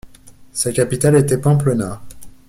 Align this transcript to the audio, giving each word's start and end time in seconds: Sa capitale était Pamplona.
Sa 0.51 0.71
capitale 0.71 1.17
était 1.17 1.37
Pamplona. 1.37 2.01